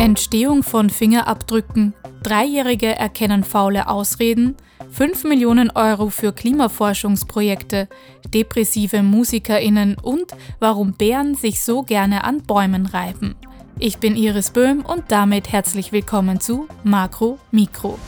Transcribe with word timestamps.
Entstehung 0.00 0.62
von 0.62 0.88
Fingerabdrücken, 0.88 1.92
Dreijährige 2.22 2.86
erkennen 2.86 3.44
faule 3.44 3.86
Ausreden, 3.86 4.56
5 4.92 5.24
Millionen 5.24 5.70
Euro 5.72 6.08
für 6.08 6.32
Klimaforschungsprojekte, 6.32 7.86
depressive 8.32 9.02
MusikerInnen 9.02 9.98
und 9.98 10.32
warum 10.58 10.94
Bären 10.94 11.34
sich 11.34 11.60
so 11.60 11.82
gerne 11.82 12.24
an 12.24 12.42
Bäumen 12.44 12.86
reiben. 12.86 13.36
Ich 13.78 13.98
bin 13.98 14.16
Iris 14.16 14.52
Böhm 14.52 14.86
und 14.86 15.04
damit 15.08 15.52
herzlich 15.52 15.92
willkommen 15.92 16.40
zu 16.40 16.66
Makro 16.82 17.38
Mikro. 17.50 17.98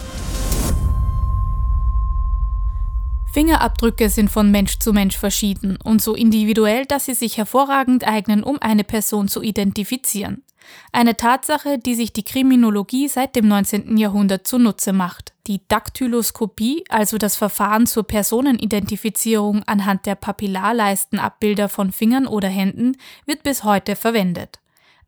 Fingerabdrücke 3.34 4.09
sind 4.09 4.30
von 4.30 4.50
Mensch 4.50 4.79
zu 4.79 4.95
Mensch 4.95 5.18
verschieden 5.18 5.77
und 5.84 6.00
so 6.00 6.14
individuell, 6.14 6.86
dass 6.86 7.04
sie 7.04 7.14
sich 7.14 7.36
hervorragend 7.36 8.09
eignen, 8.09 8.43
um 8.43 8.56
eine 8.62 8.82
Person 8.82 9.29
zu 9.29 9.43
identifizieren. 9.43 10.43
Eine 10.92 11.16
Tatsache, 11.16 11.79
die 11.79 11.94
sich 11.94 12.12
die 12.12 12.25
Kriminologie 12.25 13.08
seit 13.08 13.36
dem 13.36 13.48
19. 13.48 13.96
Jahrhundert 13.96 14.46
zunutze 14.46 14.93
macht. 14.93 15.32
Die 15.46 15.61
Daktyloskopie, 15.68 16.85
also 16.88 17.18
das 17.18 17.36
Verfahren 17.36 17.86
zur 17.86 18.04
Personenidentifizierung 18.04 19.62
anhand 19.64 20.07
der 20.07 20.14
Papillarleistenabbilder 20.14 21.68
von 21.68 21.93
Fingern 21.93 22.26
oder 22.26 22.48
Händen, 22.48 22.96
wird 23.26 23.43
bis 23.43 23.64
heute 23.64 23.96
verwendet. 23.96 24.61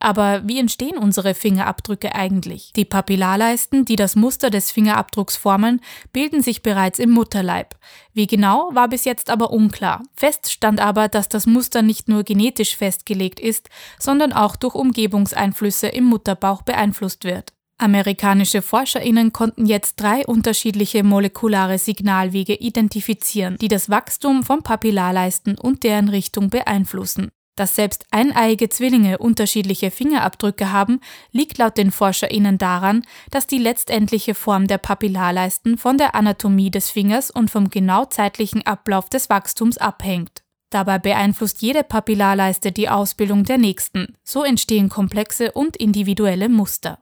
Aber 0.04 0.46
wie 0.46 0.58
entstehen 0.58 0.98
unsere 0.98 1.32
Fingerabdrücke 1.32 2.14
eigentlich? 2.14 2.74
Die 2.76 2.84
Papillarleisten, 2.84 3.86
die 3.86 3.96
das 3.96 4.16
Muster 4.16 4.50
des 4.50 4.70
Fingerabdrucks 4.70 5.34
formen, 5.34 5.80
bilden 6.12 6.42
sich 6.42 6.60
bereits 6.60 6.98
im 6.98 7.08
Mutterleib. 7.08 7.74
Wie 8.12 8.27
genau, 8.27 8.68
war 8.74 8.88
bis 8.88 9.06
jetzt 9.06 9.30
aber 9.30 9.50
unklar. 9.50 10.02
Fest 10.14 10.52
stand 10.52 10.78
aber, 10.78 11.08
dass 11.08 11.30
das 11.30 11.46
Muster 11.46 11.80
nicht 11.80 12.06
nur 12.06 12.22
genetisch 12.22 12.77
festgelegt 12.77 13.40
ist, 13.40 13.70
sondern 13.98 14.34
auch 14.34 14.56
durch 14.56 14.74
Umgebungseinflüsse 14.74 15.86
im 15.86 16.05
Mutterbauch 16.05 16.60
beeinflusst 16.60 17.24
wird. 17.24 17.55
Amerikanische 17.78 18.60
Forscherinnen 18.60 19.32
konnten 19.32 19.64
jetzt 19.64 19.98
drei 20.02 20.27
unterschiedliche 20.27 21.02
molekulare 21.02 21.78
Signalwege 21.78 22.56
identifizieren, 22.56 23.56
die 23.58 23.69
das 23.69 23.88
Wachstum 23.88 24.42
von 24.42 24.62
Papillarleisten 24.62 25.56
und 25.56 25.82
deren 25.82 26.10
Richtung 26.10 26.50
beeinflussen. 26.50 27.30
Dass 27.56 27.77
selbst 27.77 28.06
eineiige 28.10 28.69
Zwillinge 28.69 29.19
unterschiedliche 29.19 29.91
Fingerabdrücke 29.92 30.72
haben, 30.72 31.00
liegt 31.30 31.58
laut 31.58 31.78
den 31.78 31.92
ForscherInnen 31.92 32.58
daran, 32.58 33.02
dass 33.30 33.47
die 33.47 33.58
letztendliche 33.58 34.34
Form 34.34 34.66
der 34.66 34.78
Papillarleisten 34.78 35.78
von 35.78 35.97
der 35.97 36.16
Anatomie 36.16 36.70
des 36.70 36.91
Fingers 36.91 37.30
und 37.30 37.50
vom 37.50 37.70
genau 37.70 38.06
zeitlichen 38.06 38.66
Ablauf 38.66 39.08
des 39.08 39.30
Wachstums 39.30 39.78
abhängt. 39.78 40.42
Dabei 40.70 40.98
beeinflusst 40.98 41.62
jede 41.62 41.84
Papillarleiste 41.84 42.72
die 42.72 42.88
Ausbildung 42.88 43.44
der 43.44 43.58
nächsten. 43.58 44.16
So 44.25 44.42
entstehen 44.42 44.88
komplexe 44.88 45.52
und 45.52 45.77
individuelle 45.77 46.48
Muster. 46.48 46.98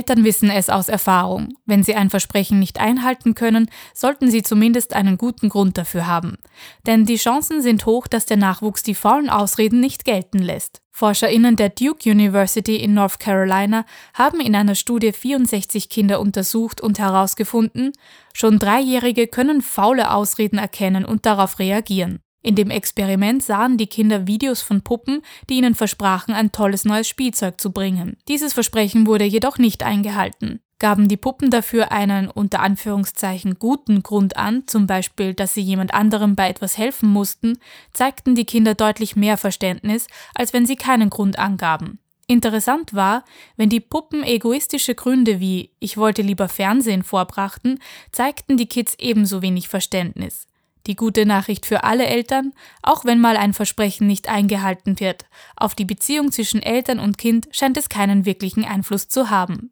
Eltern 0.00 0.24
wissen 0.24 0.48
es 0.48 0.70
aus 0.70 0.88
Erfahrung. 0.88 1.52
Wenn 1.66 1.82
sie 1.82 1.94
ein 1.94 2.08
Versprechen 2.08 2.58
nicht 2.58 2.80
einhalten 2.80 3.34
können, 3.34 3.68
sollten 3.92 4.30
sie 4.30 4.42
zumindest 4.42 4.94
einen 4.94 5.18
guten 5.18 5.50
Grund 5.50 5.76
dafür 5.76 6.06
haben. 6.06 6.38
Denn 6.86 7.04
die 7.04 7.16
Chancen 7.16 7.60
sind 7.60 7.84
hoch, 7.84 8.06
dass 8.06 8.24
der 8.24 8.38
Nachwuchs 8.38 8.82
die 8.82 8.94
faulen 8.94 9.28
Ausreden 9.28 9.78
nicht 9.78 10.06
gelten 10.06 10.38
lässt. 10.38 10.80
ForscherInnen 10.90 11.56
der 11.56 11.68
Duke 11.68 12.10
University 12.10 12.76
in 12.76 12.94
North 12.94 13.20
Carolina 13.20 13.84
haben 14.14 14.40
in 14.40 14.56
einer 14.56 14.74
Studie 14.74 15.12
64 15.12 15.90
Kinder 15.90 16.18
untersucht 16.18 16.80
und 16.80 16.98
herausgefunden, 16.98 17.92
schon 18.32 18.58
Dreijährige 18.58 19.26
können 19.26 19.60
faule 19.60 20.12
Ausreden 20.12 20.58
erkennen 20.58 21.04
und 21.04 21.26
darauf 21.26 21.58
reagieren. 21.58 22.20
In 22.42 22.54
dem 22.54 22.70
Experiment 22.70 23.42
sahen 23.42 23.76
die 23.76 23.86
Kinder 23.86 24.26
Videos 24.26 24.62
von 24.62 24.82
Puppen, 24.82 25.22
die 25.48 25.58
ihnen 25.58 25.74
versprachen, 25.74 26.34
ein 26.34 26.52
tolles 26.52 26.84
neues 26.86 27.06
Spielzeug 27.06 27.60
zu 27.60 27.70
bringen. 27.70 28.16
Dieses 28.28 28.54
Versprechen 28.54 29.06
wurde 29.06 29.24
jedoch 29.24 29.58
nicht 29.58 29.82
eingehalten. 29.82 30.60
Gaben 30.78 31.08
die 31.08 31.18
Puppen 31.18 31.50
dafür 31.50 31.92
einen 31.92 32.28
unter 32.28 32.60
Anführungszeichen 32.60 33.58
guten 33.58 34.02
Grund 34.02 34.38
an, 34.38 34.66
zum 34.66 34.86
Beispiel, 34.86 35.34
dass 35.34 35.52
sie 35.52 35.60
jemand 35.60 35.92
anderem 35.92 36.34
bei 36.36 36.48
etwas 36.48 36.78
helfen 36.78 37.10
mussten, 37.10 37.58
zeigten 37.92 38.34
die 38.34 38.46
Kinder 38.46 38.74
deutlich 38.74 39.14
mehr 39.14 39.36
Verständnis, 39.36 40.06
als 40.34 40.54
wenn 40.54 40.64
sie 40.64 40.76
keinen 40.76 41.10
Grund 41.10 41.38
angaben. 41.38 41.98
Interessant 42.26 42.94
war, 42.94 43.24
wenn 43.56 43.68
die 43.68 43.80
Puppen 43.80 44.22
egoistische 44.22 44.94
Gründe 44.94 45.40
wie 45.40 45.72
ich 45.80 45.98
wollte 45.98 46.22
lieber 46.22 46.48
Fernsehen 46.48 47.02
vorbrachten, 47.02 47.80
zeigten 48.12 48.56
die 48.56 48.66
Kids 48.66 48.94
ebenso 48.98 49.42
wenig 49.42 49.68
Verständnis. 49.68 50.46
Die 50.86 50.96
gute 50.96 51.26
Nachricht 51.26 51.66
für 51.66 51.84
alle 51.84 52.06
Eltern, 52.06 52.52
auch 52.82 53.04
wenn 53.04 53.20
mal 53.20 53.36
ein 53.36 53.52
Versprechen 53.52 54.06
nicht 54.06 54.28
eingehalten 54.28 55.00
wird, 55.00 55.26
auf 55.56 55.74
die 55.74 55.84
Beziehung 55.84 56.32
zwischen 56.32 56.62
Eltern 56.62 56.98
und 56.98 57.18
Kind 57.18 57.48
scheint 57.50 57.76
es 57.76 57.88
keinen 57.88 58.24
wirklichen 58.24 58.64
Einfluss 58.64 59.08
zu 59.08 59.30
haben. 59.30 59.70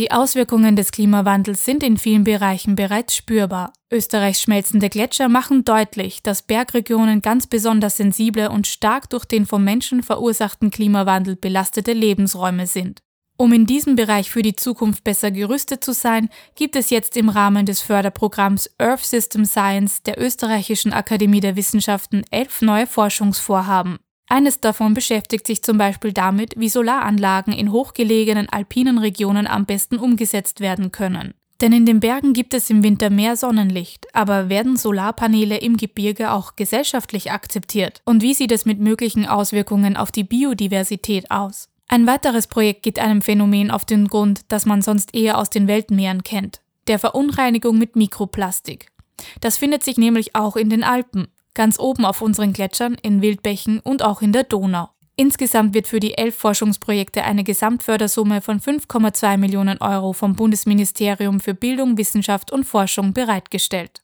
Die 0.00 0.12
Auswirkungen 0.12 0.76
des 0.76 0.92
Klimawandels 0.92 1.66
sind 1.66 1.82
in 1.82 1.98
vielen 1.98 2.24
Bereichen 2.24 2.74
bereits 2.74 3.14
spürbar. 3.14 3.74
Österreichs 3.92 4.40
schmelzende 4.40 4.88
Gletscher 4.88 5.28
machen 5.28 5.62
deutlich, 5.64 6.22
dass 6.22 6.40
Bergregionen 6.40 7.20
ganz 7.20 7.46
besonders 7.46 7.98
sensible 7.98 8.48
und 8.50 8.66
stark 8.66 9.10
durch 9.10 9.26
den 9.26 9.44
vom 9.44 9.62
Menschen 9.62 10.02
verursachten 10.02 10.70
Klimawandel 10.70 11.36
belastete 11.36 11.92
Lebensräume 11.92 12.66
sind. 12.66 13.02
Um 13.40 13.54
in 13.54 13.64
diesem 13.64 13.96
Bereich 13.96 14.30
für 14.30 14.42
die 14.42 14.54
Zukunft 14.54 15.02
besser 15.02 15.30
gerüstet 15.30 15.82
zu 15.82 15.94
sein, 15.94 16.28
gibt 16.56 16.76
es 16.76 16.90
jetzt 16.90 17.16
im 17.16 17.30
Rahmen 17.30 17.64
des 17.64 17.80
Förderprogramms 17.80 18.68
Earth 18.76 19.02
System 19.02 19.46
Science 19.46 20.02
der 20.02 20.20
Österreichischen 20.20 20.92
Akademie 20.92 21.40
der 21.40 21.56
Wissenschaften 21.56 22.22
elf 22.30 22.60
neue 22.60 22.86
Forschungsvorhaben. 22.86 23.96
Eines 24.28 24.60
davon 24.60 24.92
beschäftigt 24.92 25.46
sich 25.46 25.62
zum 25.62 25.78
Beispiel 25.78 26.12
damit, 26.12 26.52
wie 26.58 26.68
Solaranlagen 26.68 27.54
in 27.54 27.72
hochgelegenen 27.72 28.50
alpinen 28.50 28.98
Regionen 28.98 29.46
am 29.46 29.64
besten 29.64 29.96
umgesetzt 29.96 30.60
werden 30.60 30.92
können. 30.92 31.32
Denn 31.62 31.72
in 31.72 31.86
den 31.86 32.00
Bergen 32.00 32.34
gibt 32.34 32.52
es 32.52 32.68
im 32.68 32.82
Winter 32.82 33.08
mehr 33.08 33.36
Sonnenlicht, 33.36 34.14
aber 34.14 34.50
werden 34.50 34.76
Solarpaneele 34.76 35.56
im 35.56 35.78
Gebirge 35.78 36.32
auch 36.32 36.56
gesellschaftlich 36.56 37.32
akzeptiert? 37.32 38.02
Und 38.04 38.20
wie 38.20 38.34
sieht 38.34 38.52
es 38.52 38.66
mit 38.66 38.80
möglichen 38.80 39.24
Auswirkungen 39.24 39.96
auf 39.96 40.12
die 40.12 40.24
Biodiversität 40.24 41.30
aus? 41.30 41.69
Ein 41.92 42.06
weiteres 42.06 42.46
Projekt 42.46 42.84
geht 42.84 43.00
einem 43.00 43.20
Phänomen 43.20 43.72
auf 43.72 43.84
den 43.84 44.06
Grund, 44.06 44.42
das 44.46 44.64
man 44.64 44.80
sonst 44.80 45.12
eher 45.12 45.38
aus 45.38 45.50
den 45.50 45.66
Weltmeeren 45.66 46.22
kennt, 46.22 46.60
der 46.86 47.00
Verunreinigung 47.00 47.78
mit 47.78 47.96
Mikroplastik. 47.96 48.92
Das 49.40 49.56
findet 49.56 49.82
sich 49.82 49.98
nämlich 49.98 50.36
auch 50.36 50.54
in 50.54 50.70
den 50.70 50.84
Alpen, 50.84 51.26
ganz 51.52 51.80
oben 51.80 52.04
auf 52.04 52.22
unseren 52.22 52.52
Gletschern, 52.52 52.94
in 53.02 53.22
Wildbächen 53.22 53.80
und 53.80 54.04
auch 54.04 54.22
in 54.22 54.32
der 54.32 54.44
Donau. 54.44 54.90
Insgesamt 55.16 55.74
wird 55.74 55.88
für 55.88 55.98
die 55.98 56.16
elf 56.16 56.36
Forschungsprojekte 56.36 57.24
eine 57.24 57.42
Gesamtfördersumme 57.42 58.40
von 58.40 58.60
5,2 58.60 59.36
Millionen 59.36 59.78
Euro 59.78 60.12
vom 60.12 60.36
Bundesministerium 60.36 61.40
für 61.40 61.54
Bildung, 61.54 61.98
Wissenschaft 61.98 62.52
und 62.52 62.66
Forschung 62.66 63.14
bereitgestellt. 63.14 64.00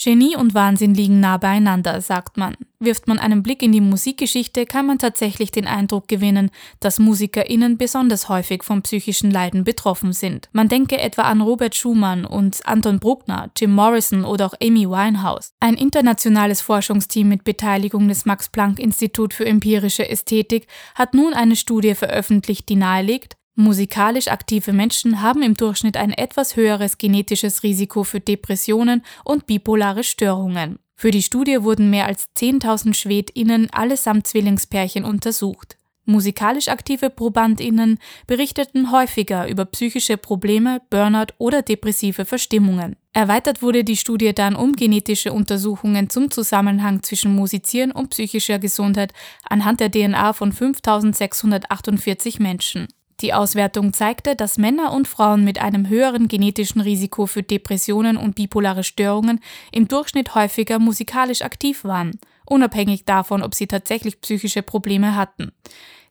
Genie 0.00 0.36
und 0.36 0.54
Wahnsinn 0.54 0.94
liegen 0.94 1.18
nah 1.18 1.36
beieinander, 1.36 2.00
sagt 2.00 2.36
man. 2.36 2.56
Wirft 2.80 3.08
man 3.08 3.18
einen 3.18 3.42
Blick 3.42 3.60
in 3.64 3.72
die 3.72 3.80
Musikgeschichte, 3.80 4.64
kann 4.64 4.86
man 4.86 5.00
tatsächlich 5.00 5.50
den 5.50 5.66
Eindruck 5.66 6.06
gewinnen, 6.06 6.50
dass 6.78 7.00
MusikerInnen 7.00 7.76
besonders 7.76 8.28
häufig 8.28 8.62
von 8.62 8.82
psychischen 8.82 9.32
Leiden 9.32 9.64
betroffen 9.64 10.12
sind. 10.12 10.48
Man 10.52 10.68
denke 10.68 10.96
etwa 10.96 11.22
an 11.22 11.40
Robert 11.40 11.74
Schumann 11.74 12.24
und 12.24 12.64
Anton 12.66 13.00
Bruckner, 13.00 13.50
Jim 13.58 13.72
Morrison 13.72 14.24
oder 14.24 14.46
auch 14.46 14.54
Amy 14.62 14.88
Winehouse. 14.88 15.54
Ein 15.58 15.74
internationales 15.74 16.60
Forschungsteam 16.60 17.28
mit 17.28 17.42
Beteiligung 17.42 18.06
des 18.06 18.26
Max-Planck-Institut 18.26 19.34
für 19.34 19.44
empirische 19.44 20.08
Ästhetik 20.08 20.68
hat 20.94 21.14
nun 21.14 21.34
eine 21.34 21.56
Studie 21.56 21.96
veröffentlicht, 21.96 22.68
die 22.68 22.76
nahelegt, 22.76 23.34
Musikalisch 23.60 24.28
aktive 24.28 24.72
Menschen 24.72 25.20
haben 25.20 25.42
im 25.42 25.54
Durchschnitt 25.54 25.96
ein 25.96 26.12
etwas 26.12 26.54
höheres 26.54 26.96
genetisches 26.96 27.64
Risiko 27.64 28.04
für 28.04 28.20
Depressionen 28.20 29.02
und 29.24 29.48
bipolare 29.48 30.04
Störungen. 30.04 30.78
Für 31.00 31.12
die 31.12 31.22
Studie 31.22 31.62
wurden 31.62 31.90
mehr 31.90 32.06
als 32.06 32.26
10.000 32.36 32.92
Schwedinnen 32.92 33.70
allesamt 33.70 34.26
Zwillingspärchen 34.26 35.04
untersucht. 35.04 35.78
Musikalisch 36.06 36.66
aktive 36.66 37.08
Probandinnen 37.08 38.00
berichteten 38.26 38.90
häufiger 38.90 39.46
über 39.48 39.64
psychische 39.66 40.16
Probleme, 40.16 40.82
Burnout 40.90 41.34
oder 41.38 41.62
depressive 41.62 42.24
Verstimmungen. 42.24 42.96
Erweitert 43.12 43.62
wurde 43.62 43.84
die 43.84 43.96
Studie 43.96 44.34
dann 44.34 44.56
um 44.56 44.72
genetische 44.72 45.32
Untersuchungen 45.32 46.10
zum 46.10 46.32
Zusammenhang 46.32 47.04
zwischen 47.04 47.32
Musizieren 47.32 47.92
und 47.92 48.10
psychischer 48.10 48.58
Gesundheit 48.58 49.12
anhand 49.48 49.78
der 49.78 49.92
DNA 49.92 50.32
von 50.32 50.50
5648 50.50 52.40
Menschen. 52.40 52.88
Die 53.20 53.34
Auswertung 53.34 53.92
zeigte, 53.92 54.36
dass 54.36 54.58
Männer 54.58 54.92
und 54.92 55.08
Frauen 55.08 55.42
mit 55.42 55.60
einem 55.60 55.88
höheren 55.88 56.28
genetischen 56.28 56.80
Risiko 56.80 57.26
für 57.26 57.42
Depressionen 57.42 58.16
und 58.16 58.36
bipolare 58.36 58.84
Störungen 58.84 59.40
im 59.72 59.88
Durchschnitt 59.88 60.36
häufiger 60.36 60.78
musikalisch 60.78 61.42
aktiv 61.42 61.82
waren, 61.82 62.18
unabhängig 62.46 63.04
davon, 63.06 63.42
ob 63.42 63.56
sie 63.56 63.66
tatsächlich 63.66 64.20
psychische 64.20 64.62
Probleme 64.62 65.16
hatten. 65.16 65.50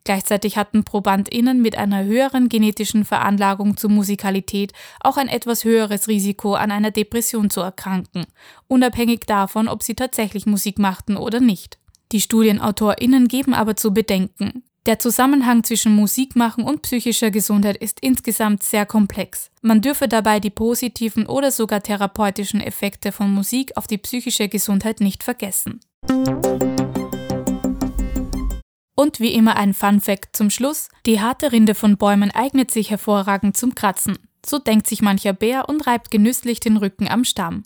Gleichzeitig 0.03 0.57
hatten 0.57 0.83
ProbandInnen 0.83 1.61
mit 1.61 1.77
einer 1.77 2.03
höheren 2.03 2.47
genetischen 2.47 3.03
Veranlagung 3.03 3.75
zur 3.75 3.89
Musikalität 3.89 4.71
auch 5.01 5.17
ein 5.17 5.27
etwas 5.27 5.65
höheres 5.65 6.07
Risiko, 6.07 6.53
an 6.55 6.71
einer 6.71 6.91
Depression 6.91 7.49
zu 7.49 7.61
erkranken, 7.61 8.25
unabhängig 8.67 9.21
davon, 9.25 9.67
ob 9.67 9.83
sie 9.83 9.95
tatsächlich 9.95 10.45
Musik 10.45 10.79
machten 10.79 11.17
oder 11.17 11.39
nicht. 11.39 11.77
Die 12.13 12.21
StudienautorInnen 12.21 13.27
geben 13.27 13.53
aber 13.53 13.75
zu 13.75 13.93
bedenken. 13.93 14.63
Der 14.87 14.99
Zusammenhang 14.99 15.65
zwischen 15.65 15.93
Musikmachen 15.93 16.63
und 16.63 16.81
psychischer 16.81 17.29
Gesundheit 17.29 17.75
ist 17.75 17.99
insgesamt 17.99 18.63
sehr 18.63 18.85
komplex. 18.85 19.51
Man 19.61 19.81
dürfe 19.81 20.07
dabei 20.07 20.39
die 20.39 20.49
positiven 20.49 21.25
oder 21.25 21.51
sogar 21.51 21.83
therapeutischen 21.83 22.61
Effekte 22.61 23.11
von 23.11 23.29
Musik 23.29 23.75
auf 23.75 23.85
die 23.85 23.97
psychische 23.97 24.47
Gesundheit 24.47 25.01
nicht 25.01 25.25
vergessen. 25.25 25.81
Und 28.95 29.19
wie 29.19 29.33
immer 29.33 29.57
ein 29.57 29.73
Fun 29.73 29.99
Fact 29.99 30.37
zum 30.37 30.49
Schluss: 30.49 30.87
Die 31.05 31.19
harte 31.19 31.51
Rinde 31.51 31.75
von 31.75 31.97
Bäumen 31.97 32.31
eignet 32.31 32.71
sich 32.71 32.89
hervorragend 32.89 33.57
zum 33.57 33.75
Kratzen. 33.75 34.17
So 34.45 34.57
denkt 34.57 34.87
sich 34.87 35.01
mancher 35.01 35.33
Bär 35.33 35.67
und 35.67 35.85
reibt 35.85 36.11
genüsslich 36.11 36.61
den 36.61 36.77
Rücken 36.77 37.09
am 37.09 37.25
Stamm. 37.25 37.63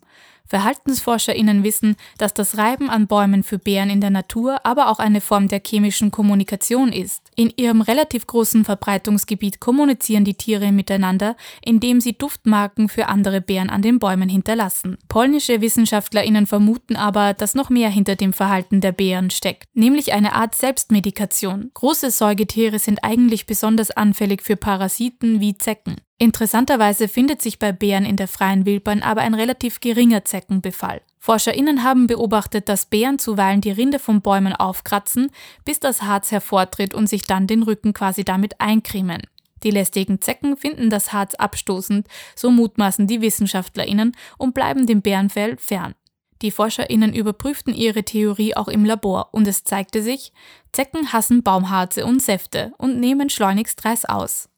VerhaltensforscherInnen 0.47 1.63
wissen, 1.63 1.95
dass 2.17 2.33
das 2.33 2.57
Reiben 2.57 2.89
an 2.89 3.07
Bäumen 3.07 3.43
für 3.43 3.59
Bären 3.59 3.89
in 3.89 4.01
der 4.01 4.09
Natur 4.09 4.65
aber 4.65 4.89
auch 4.89 4.99
eine 4.99 5.21
Form 5.21 5.47
der 5.47 5.61
chemischen 5.65 6.11
Kommunikation 6.11 6.91
ist. 6.91 7.21
In 7.35 7.53
ihrem 7.55 7.81
relativ 7.81 8.27
großen 8.27 8.65
Verbreitungsgebiet 8.65 9.59
kommunizieren 9.59 10.25
die 10.25 10.33
Tiere 10.33 10.71
miteinander, 10.71 11.35
indem 11.63 12.01
sie 12.01 12.17
Duftmarken 12.17 12.89
für 12.89 13.07
andere 13.07 13.41
Bären 13.41 13.69
an 13.69 13.81
den 13.81 13.99
Bäumen 13.99 14.29
hinterlassen. 14.29 14.97
Polnische 15.07 15.61
WissenschaftlerInnen 15.61 16.45
vermuten 16.45 16.95
aber, 16.95 17.33
dass 17.33 17.55
noch 17.55 17.69
mehr 17.69 17.89
hinter 17.89 18.15
dem 18.15 18.33
Verhalten 18.33 18.81
der 18.81 18.91
Bären 18.91 19.29
steckt, 19.29 19.65
nämlich 19.73 20.13
eine 20.13 20.33
Art 20.33 20.55
Selbstmedikation. 20.55 21.71
Große 21.73 22.11
Säugetiere 22.11 22.79
sind 22.79 23.03
eigentlich 23.03 23.45
besonders 23.45 23.91
anfällig 23.91 24.41
für 24.41 24.55
Parasiten 24.55 25.39
wie 25.39 25.57
Zecken. 25.57 25.95
Interessanterweise 26.21 27.07
findet 27.07 27.41
sich 27.41 27.57
bei 27.57 27.71
Bären 27.71 28.05
in 28.05 28.15
der 28.15 28.27
freien 28.27 28.67
Wildbahn 28.67 29.01
aber 29.01 29.21
ein 29.21 29.33
relativ 29.33 29.79
geringer 29.79 30.23
Zeckenbefall. 30.23 31.01
ForscherInnen 31.17 31.83
haben 31.83 32.05
beobachtet, 32.05 32.69
dass 32.69 32.85
Bären 32.85 33.17
zuweilen 33.17 33.59
die 33.59 33.71
Rinde 33.71 33.97
von 33.97 34.21
Bäumen 34.21 34.53
aufkratzen, 34.53 35.31
bis 35.65 35.79
das 35.79 36.03
Harz 36.03 36.29
hervortritt 36.31 36.93
und 36.93 37.09
sich 37.09 37.23
dann 37.23 37.47
den 37.47 37.63
Rücken 37.63 37.93
quasi 37.93 38.23
damit 38.23 38.61
eincremen. 38.61 39.23
Die 39.63 39.71
lästigen 39.71 40.21
Zecken 40.21 40.57
finden 40.57 40.91
das 40.91 41.11
Harz 41.11 41.33
abstoßend, 41.33 42.05
so 42.35 42.51
mutmaßen 42.51 43.07
die 43.07 43.21
WissenschaftlerInnen 43.21 44.11
und 44.37 44.53
bleiben 44.53 44.85
dem 44.85 45.01
Bärenfell 45.01 45.57
fern. 45.57 45.95
Die 46.43 46.51
ForscherInnen 46.51 47.15
überprüften 47.15 47.73
ihre 47.73 48.03
Theorie 48.03 48.55
auch 48.55 48.67
im 48.67 48.85
Labor 48.85 49.29
und 49.31 49.47
es 49.47 49.63
zeigte 49.63 50.03
sich, 50.03 50.33
Zecken 50.71 51.13
hassen 51.13 51.41
Baumharze 51.41 52.05
und 52.05 52.21
Säfte 52.21 52.73
und 52.77 52.99
nehmen 52.99 53.31
schleunigst 53.31 53.83
Reis 53.83 54.05
aus. 54.05 54.49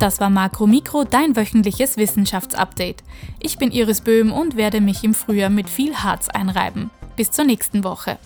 Das 0.00 0.18
war 0.18 0.30
Makro 0.30 0.66
Mikro, 0.66 1.04
dein 1.04 1.36
wöchentliches 1.36 1.98
Wissenschaftsupdate. 1.98 3.04
Ich 3.38 3.58
bin 3.58 3.70
Iris 3.70 4.00
Böhm 4.00 4.32
und 4.32 4.56
werde 4.56 4.80
mich 4.80 5.04
im 5.04 5.12
Frühjahr 5.12 5.50
mit 5.50 5.68
viel 5.68 5.94
Harz 5.94 6.30
einreiben. 6.30 6.88
Bis 7.16 7.30
zur 7.30 7.44
nächsten 7.44 7.84
Woche. 7.84 8.16